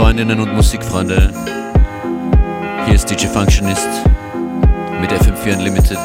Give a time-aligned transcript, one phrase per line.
[0.00, 1.30] Musikfreundinnen und Musikfreunde.
[2.86, 3.86] Hier ist DJ Functionist
[4.98, 5.98] mit FM4 Unlimited.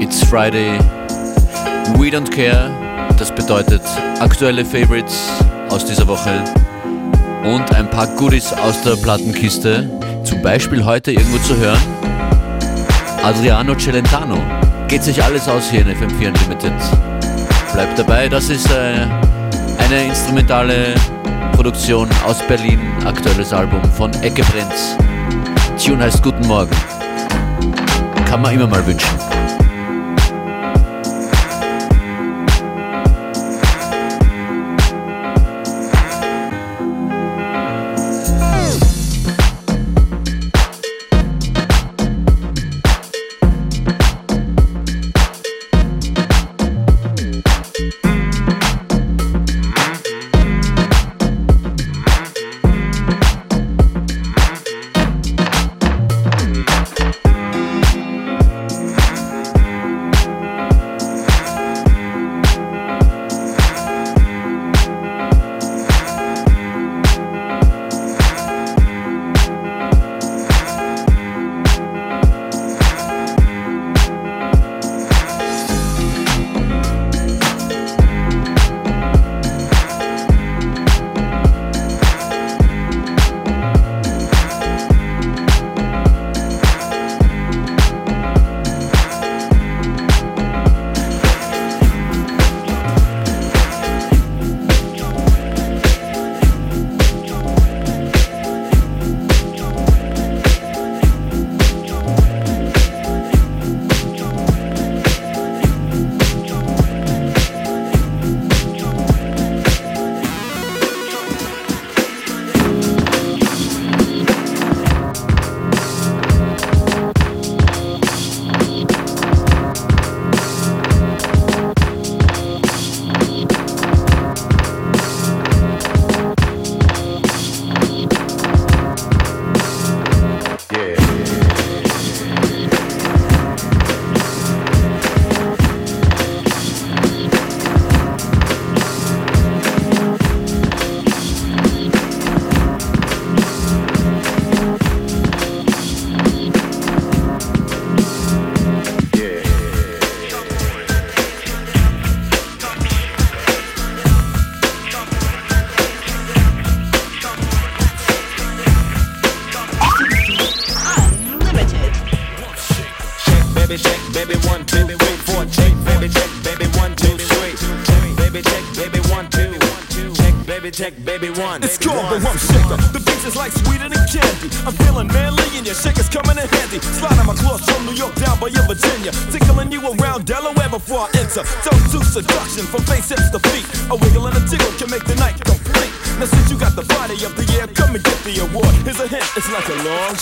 [0.00, 0.76] It's Friday,
[1.96, 2.68] we don't care.
[3.16, 3.80] Das bedeutet
[4.18, 5.30] aktuelle Favorites
[5.70, 6.42] aus dieser Woche
[7.44, 9.88] und ein paar Goodies aus der Plattenkiste.
[10.24, 11.80] Zum Beispiel heute irgendwo zu hören.
[13.22, 14.38] Adriano Celentano.
[14.88, 16.72] Geht sich alles aus hier in FM4 Unlimited.
[17.72, 19.06] Bleibt dabei, das ist äh,
[19.90, 20.94] eine instrumentale
[21.52, 24.96] Produktion aus Berlin, aktuelles Album von Ecke Prinz.
[25.82, 26.76] Tune heißt Guten Morgen.
[28.26, 29.27] Kann man immer mal wünschen.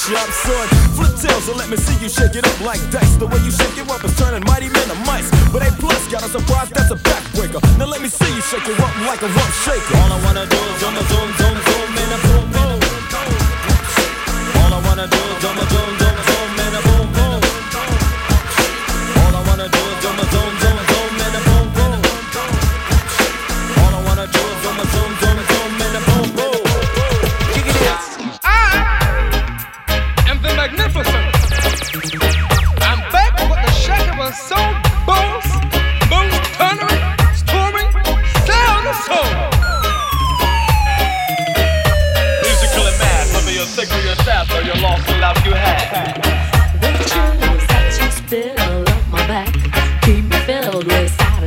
[0.07, 0.69] Sharp sword.
[0.95, 3.17] Flip tails and let me see you shake it up like dice.
[3.17, 5.29] The way you shake it up is turning mighty men to mice.
[5.53, 7.61] But A plus got a surprise that's a backbreaker.
[7.79, 9.97] Now let me see you shake it up like a rump shaker.
[9.99, 12.79] All I wanna do is zoom, zoom, zoom, zoom, and a boom, boom.
[14.63, 16.06] All I wanna do is zoom, zoom, zoom,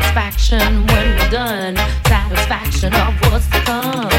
[0.10, 1.76] satisfaction when we're done.
[2.08, 4.19] Satisfaction of what's to come.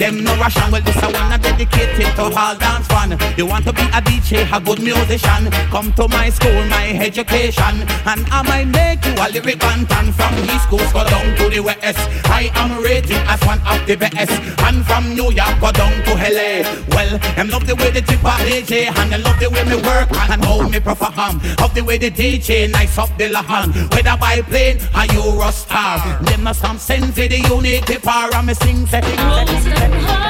[0.00, 0.72] Them no Russian.
[0.72, 3.18] Well, this I wanna dedicate it to all dance fun.
[3.36, 5.50] You want to be a DJ, a good musician?
[5.70, 10.34] Come to my school, my education, and I might make you a lyric bantan from
[10.44, 11.98] East Coast go down to the West.
[12.26, 14.30] I am rated as one of the best,
[14.62, 16.62] and from New York go down to LA.
[16.94, 19.76] Well, them love the way the tip of DJ, and they love the way me
[19.82, 21.40] work and how me perform.
[21.62, 26.24] Of the way the DJ nice up the lawn, whether by plane or Eurostar.
[26.26, 30.29] Them some sense the unique guitar, and me sing, sing, sing.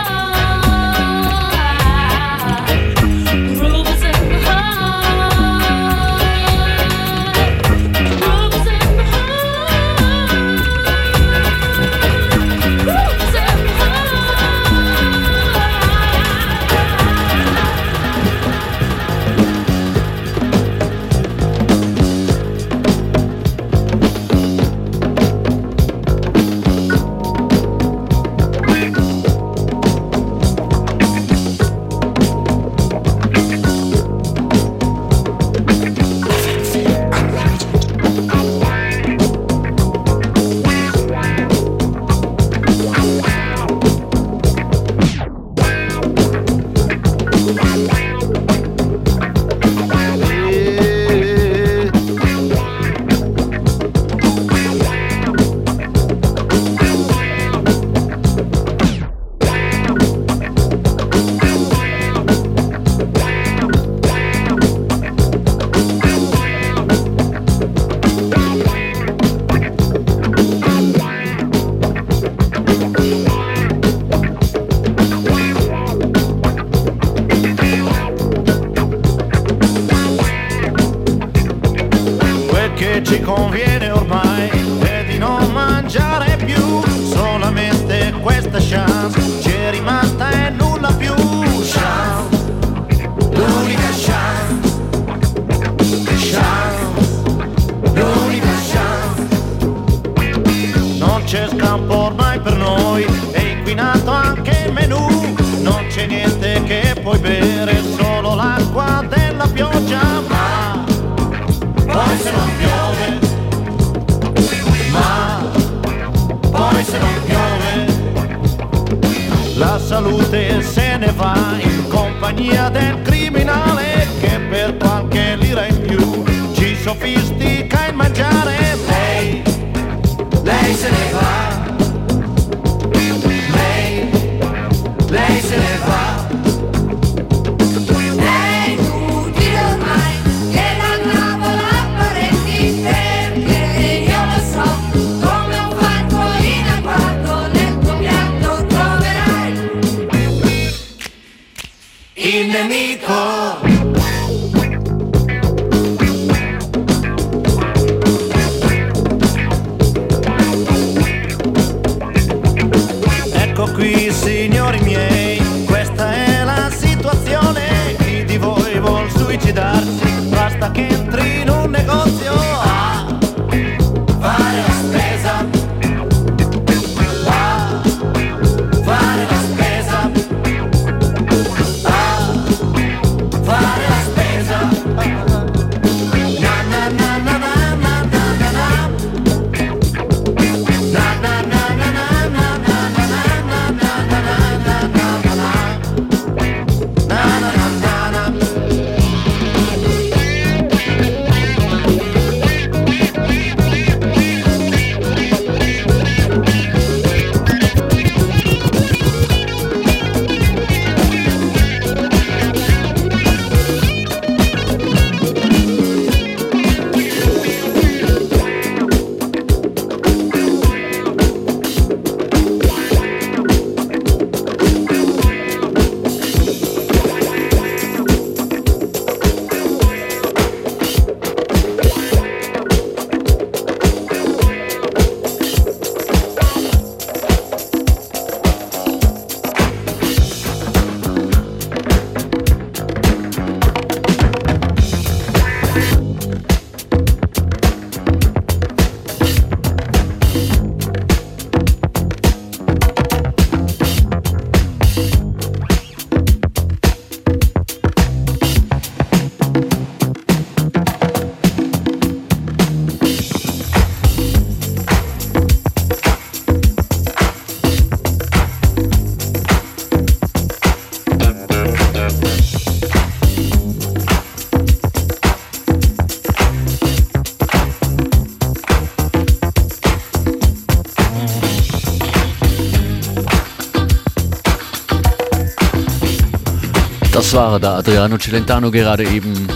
[287.31, 289.46] Das war der Adriano Celentano gerade eben.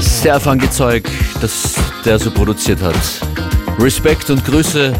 [0.00, 1.04] Sehr funky Zeug,
[1.42, 1.74] das
[2.06, 2.94] der so produziert hat.
[3.78, 4.94] Respekt und Grüße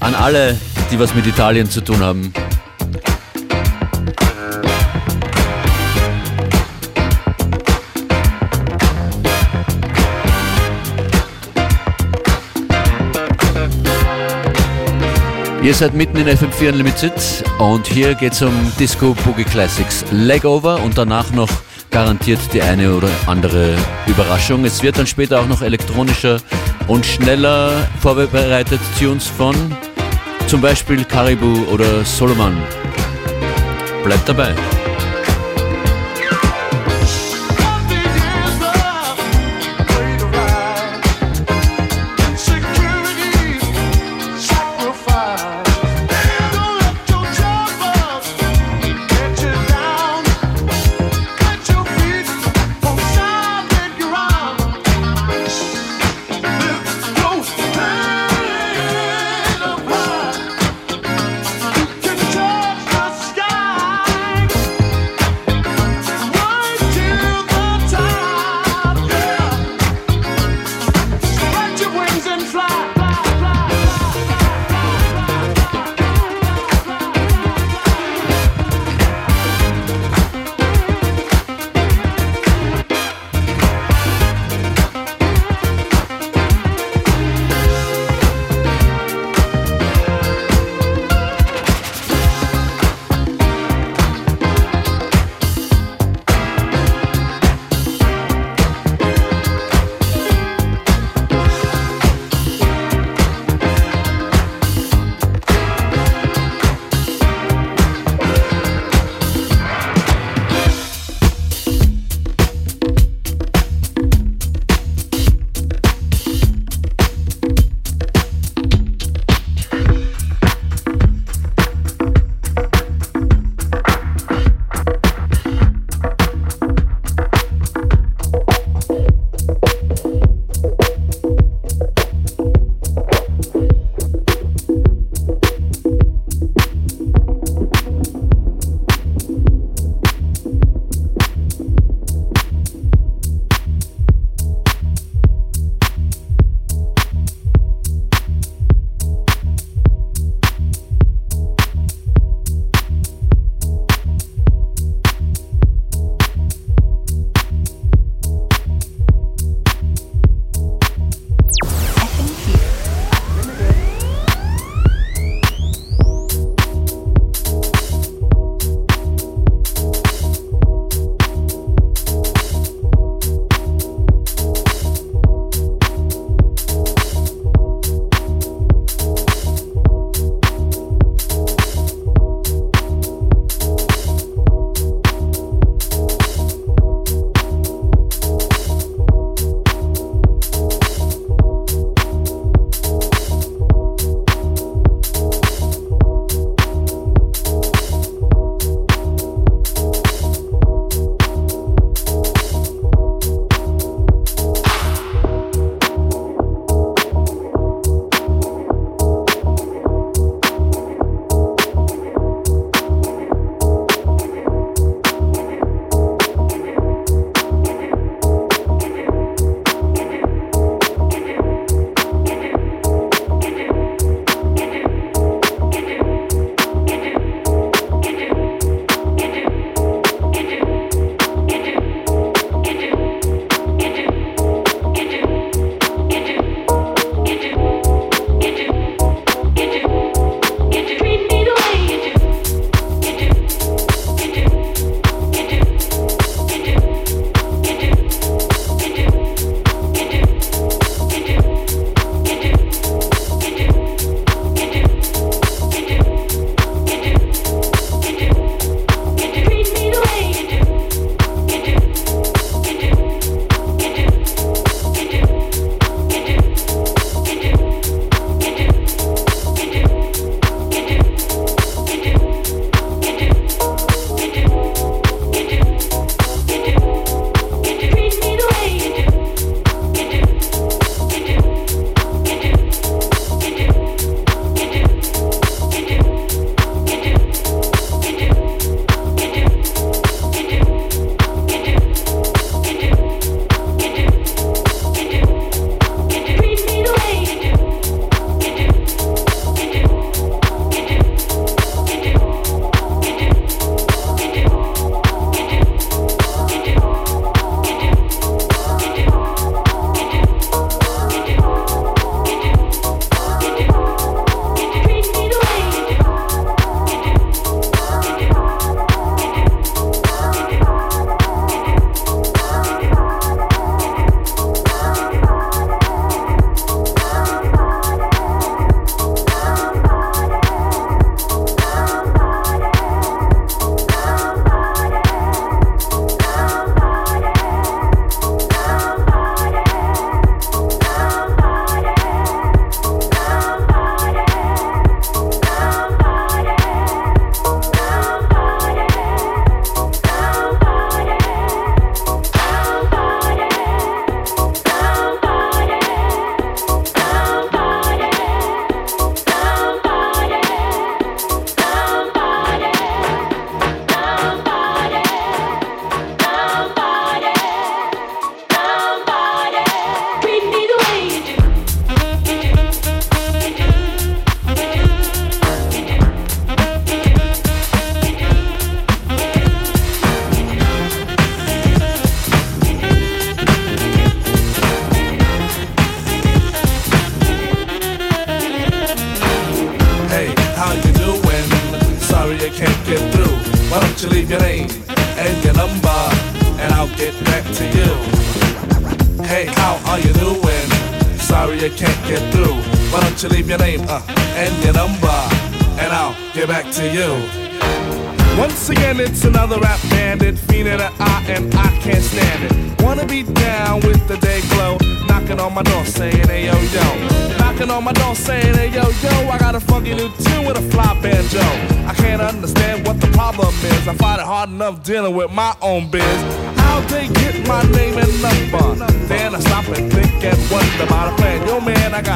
[0.00, 0.58] an alle,
[0.92, 2.34] die was mit Italien zu tun haben.
[15.68, 17.12] Ihr seid mitten in FM4 Unlimited
[17.58, 20.02] und hier geht es um Disco Boogie Classics.
[20.10, 21.50] Legover und danach noch
[21.90, 24.64] garantiert die eine oder andere Überraschung.
[24.64, 26.38] Es wird dann später auch noch elektronischer
[26.86, 29.54] und schneller vorbereitet Tunes von
[30.46, 32.56] zum Beispiel Caribou oder Solomon.
[34.04, 34.54] Bleibt dabei.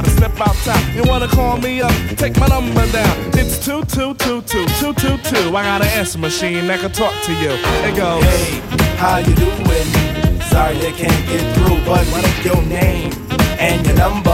[0.02, 0.94] Gotta step.
[0.94, 1.92] You wanna call me up?
[2.16, 3.16] Take my number down.
[3.34, 5.56] It's two two two two two two two.
[5.56, 7.52] I got an answer machine that can talk to you.
[7.88, 8.22] It goes.
[8.24, 8.60] Hey,
[8.96, 9.88] how you doing?
[10.50, 13.12] Sorry I can't get through, but what is your name
[13.58, 14.31] and your number?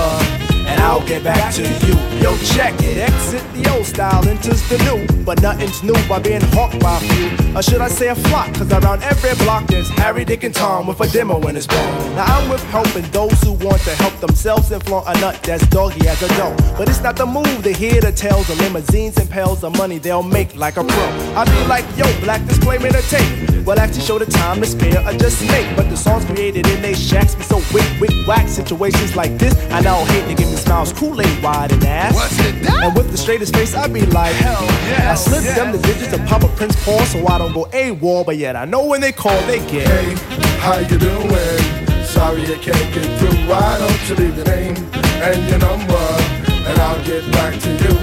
[0.79, 1.95] And I'll get back to you.
[2.23, 2.99] Yo, check it.
[2.99, 5.25] Exit the old style, enters the new.
[5.25, 7.57] But nothing's new by being hawked by a few.
[7.57, 8.55] Or should I say a flock?
[8.55, 11.93] Cause around every block there's Harry, Dick, and Tom with a demo in his ball.
[12.15, 15.67] Now I'm with helping those who want to help themselves and flaunt a nut that's
[15.69, 16.57] doggy as a dough.
[16.77, 19.99] But it's not the move to hear the tales of limousines and pails of money
[19.99, 21.05] they'll make like a pro.
[21.37, 23.67] I be like, yo, black display made a tape.
[23.67, 25.77] Well, actually show the time to spare or just make.
[25.77, 28.49] But the songs created in they shacks be so wick, wick, whack.
[28.49, 32.15] Situations like this, I now hate to give me smiles, Kool-Aid wide and ass.
[32.15, 32.85] What's it that?
[32.85, 35.13] And with the straightest face, I be like, hell yeah.
[35.13, 35.57] I slip yes.
[35.57, 38.65] them the digits of Papa Prince Paul so I don't go AWOL, but yet I
[38.65, 39.87] know when they call, they get.
[39.89, 40.15] Hey,
[40.61, 42.05] how you doing?
[42.05, 43.39] Sorry I can't get through.
[43.49, 44.77] Why don't you leave your name
[45.29, 46.07] and your number,
[46.69, 47.95] and I'll get back to you.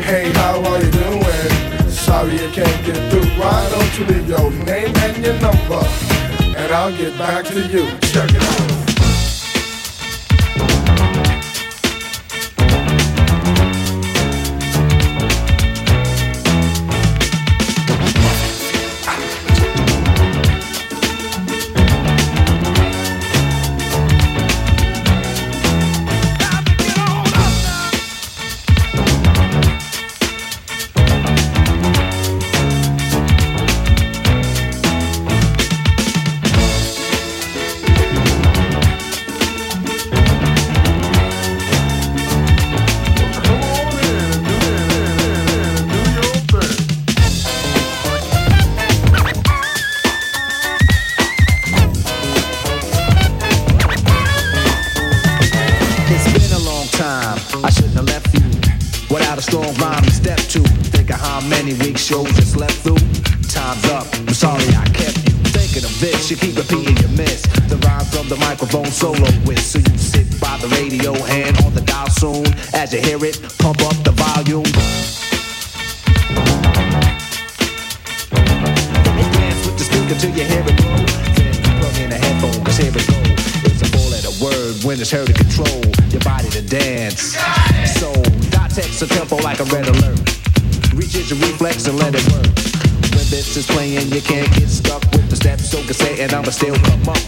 [0.00, 1.88] Hey, how are you doing?
[1.88, 3.28] Sorry I can't get through.
[3.40, 5.82] Why don't you leave your name and your number,
[6.58, 7.84] and I'll get back to you.
[8.00, 8.79] Check it out.
[69.00, 69.72] soloist.
[69.72, 72.44] So you sit by the radio and on the dial soon.
[72.76, 74.68] As you hear it, pump up the volume.
[79.16, 80.92] And dance with the speaker till you hear it go.
[81.32, 83.16] Then plug in a headphone, cause here it go.
[83.64, 85.80] It's a four-letter word when it's heard to control
[86.12, 87.40] your body to dance.
[87.96, 88.12] So,
[88.52, 90.20] dot text a tempo like a red alert.
[90.92, 92.52] Reach your reflex and let it work.
[93.16, 95.70] When this is playing, you can't get stuck with the steps.
[95.70, 97.19] So can say, and I'ma still come up.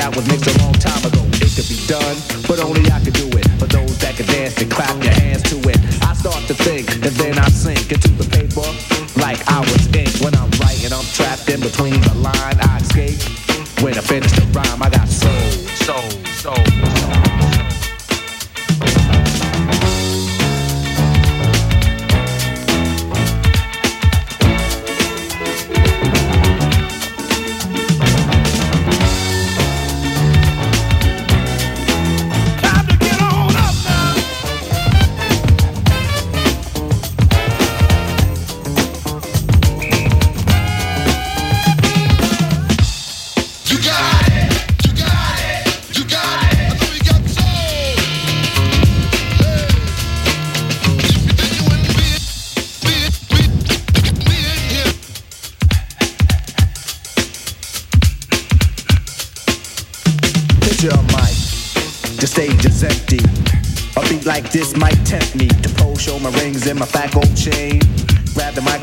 [0.00, 0.59] that was mixed up.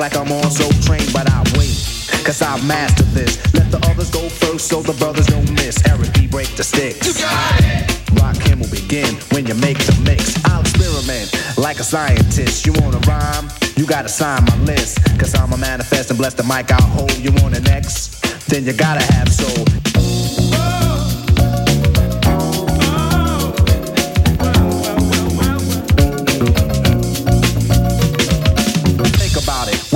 [0.07, 1.75] Mic I wait
[2.23, 3.37] 'cause I've mastered this.
[3.53, 5.77] Let the others go first so the brothers don't miss.
[5.85, 7.07] Everybody break the sticks.
[7.07, 7.91] You got it.
[8.13, 10.35] Rockin' will begin when you make the mix.
[10.45, 12.65] I'll experiment like a scientist.
[12.65, 13.49] You wanna rhyme?
[13.75, 14.99] You gotta sign my list.
[15.17, 18.65] Cause I'm a manifest and bless the mic I hold you on the next, then
[18.65, 19.87] you gotta have soul.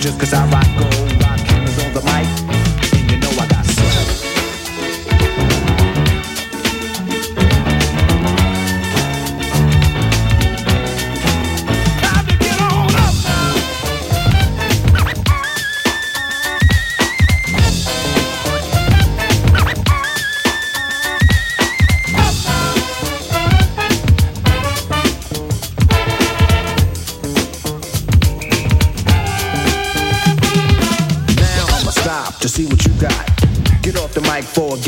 [0.00, 1.22] just cause I rock gold.
[1.22, 2.49] Rock cameras on the mic.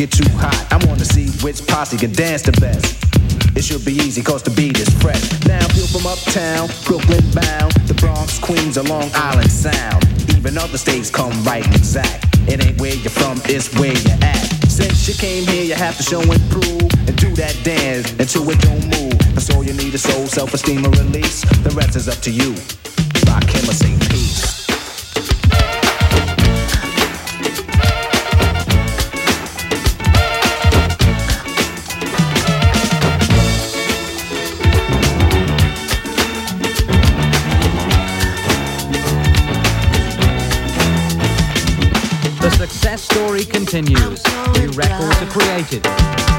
[0.02, 0.58] Get too hot.
[0.72, 2.98] I wanna see which posse can dance the best.
[3.54, 5.22] It should be easy cause the beat is fresh.
[5.46, 10.02] Now feel from uptown, Brooklyn bound, the Bronx, Queens, or Long Island Sound.
[10.34, 12.26] Even other states come right and exact.
[12.50, 14.42] It ain't where you're from, it's where you're at.
[14.66, 18.50] Since you came here, you have to show and prove and do that dance until
[18.50, 19.18] it don't move.
[19.34, 21.42] That's all you need is soul, self-esteem, and release.
[21.62, 22.58] The rest is up to you.
[23.30, 23.76] Rock him or
[43.72, 44.22] continues.
[44.52, 46.31] New records are created.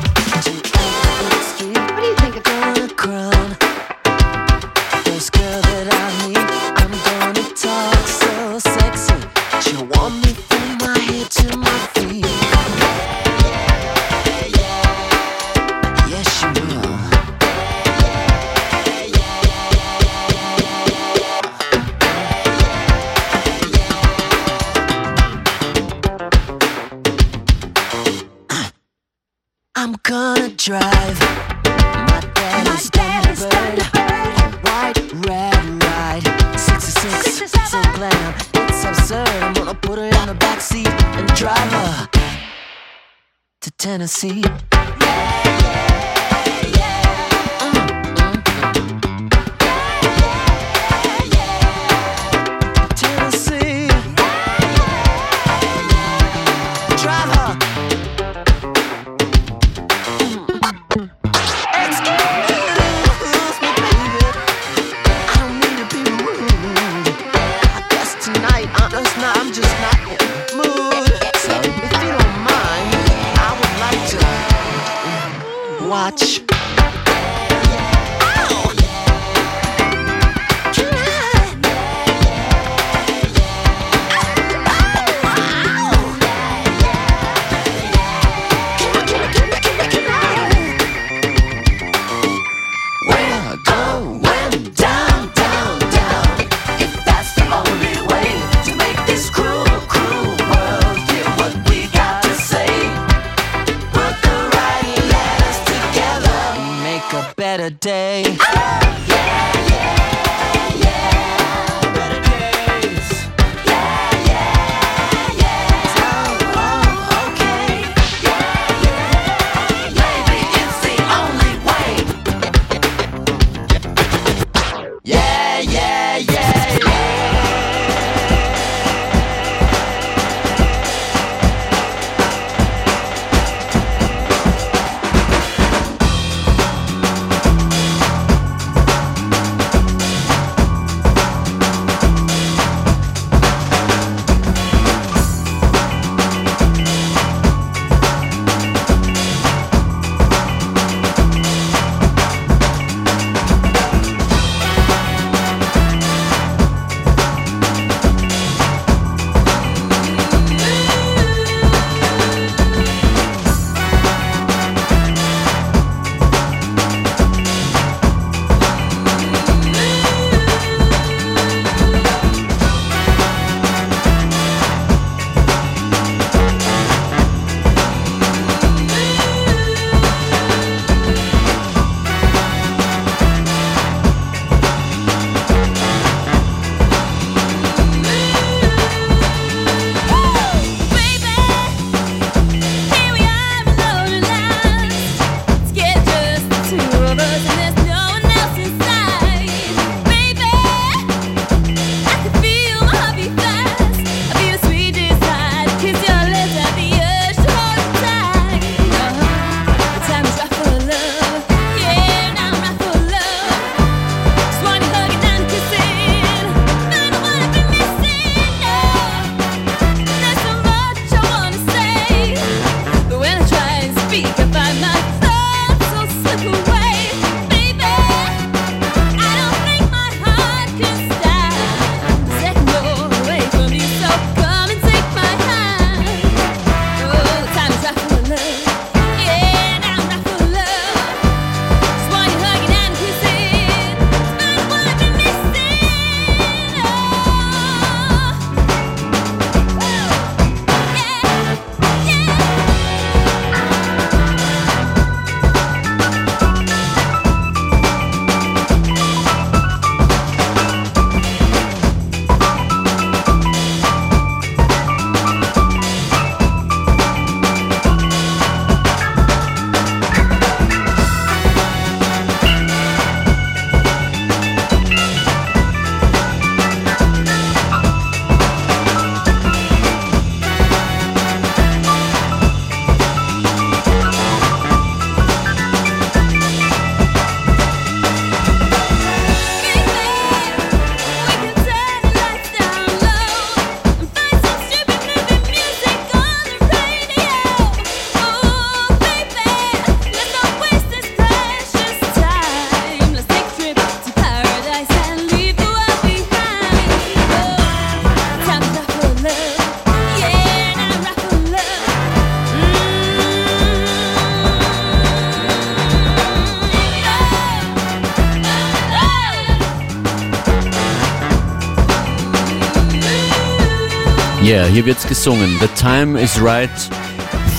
[324.54, 325.58] Yeah, hier wird's gesungen.
[325.60, 326.70] The time is right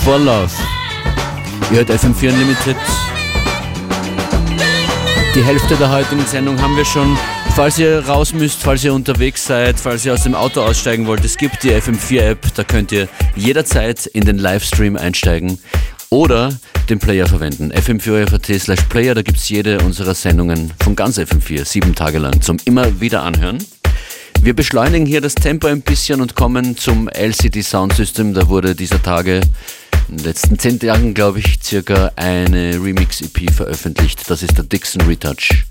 [0.05, 0.49] for love.
[1.69, 2.77] Ihr hört FM4 Unlimited.
[5.35, 7.17] Die Hälfte der heutigen Sendung haben wir schon.
[7.53, 11.25] Falls ihr raus müsst, falls ihr unterwegs seid, falls ihr aus dem Auto aussteigen wollt,
[11.25, 15.59] es gibt die FM4-App, da könnt ihr jederzeit in den Livestream einsteigen
[16.09, 17.73] oder den Player verwenden.
[17.73, 22.55] fm4.at slash player, da gibt's jede unserer Sendungen von ganz FM4, sieben Tage lang, zum
[22.63, 23.57] immer wieder anhören.
[24.45, 28.35] Wir beschleunigen hier das Tempo ein bisschen und kommen zum LCD Sound System.
[28.35, 29.41] Da wurde dieser Tage
[30.07, 34.29] in den letzten zehn Tagen, glaube ich, circa eine Remix-EP veröffentlicht.
[34.29, 35.65] Das ist der Dixon Retouch.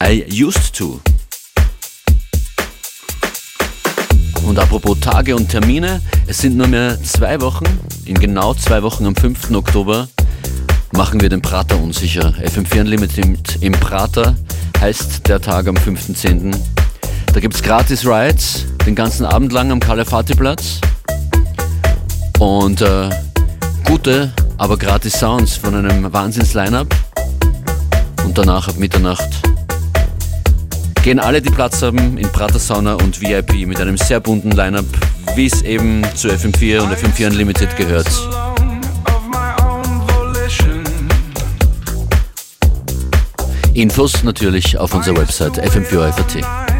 [0.00, 1.00] I used to.
[4.46, 7.64] Und apropos Tage und Termine, es sind nur mehr zwei Wochen.
[8.04, 9.50] In genau zwei Wochen am 5.
[9.50, 10.06] Oktober
[10.92, 12.32] machen wir den Prater unsicher.
[12.44, 14.36] FM4 Unlimited im Prater
[14.80, 16.77] heißt der Tag am 5.10.
[17.32, 20.80] Da gibt es gratis Rides den ganzen Abend lang am Kalafati-Platz.
[22.38, 23.10] Und äh,
[23.84, 26.94] gute, aber gratis Sounds von einem Wahnsinns-Line-Up.
[28.24, 29.28] Und danach ab Mitternacht
[31.02, 34.84] gehen alle, die Platz haben, in Prater Sauna und VIP mit einem sehr bunten Line-Up,
[35.36, 38.08] wie es eben zu FM4 und FM4 Unlimited gehört.
[43.72, 46.77] Infos natürlich auf unserer Website fm4.at.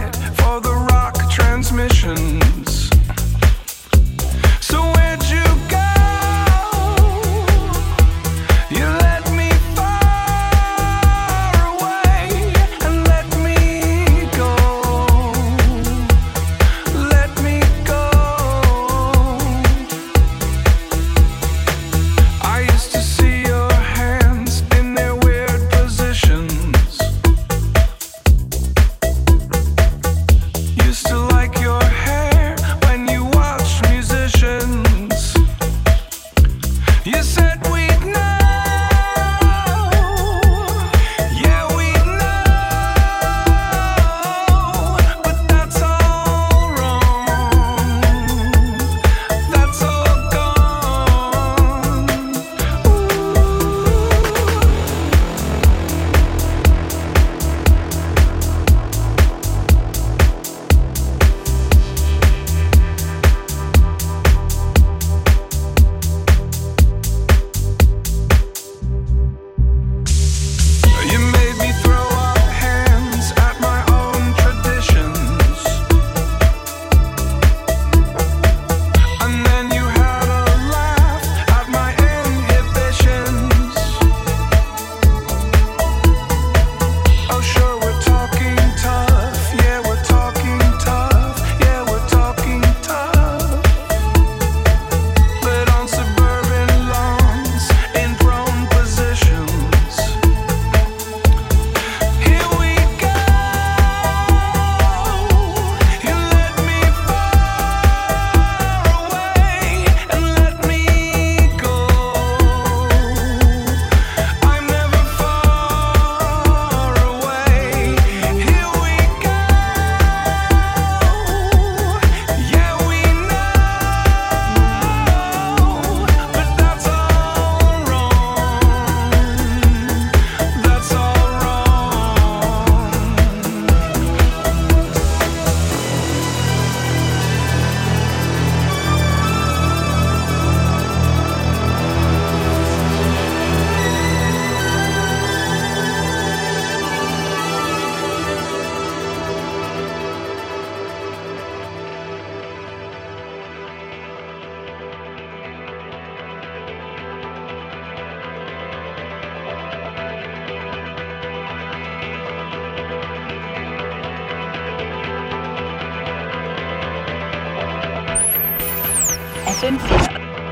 [169.60, 170.06] FM4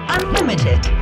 [0.09, 0.96] Unlimited.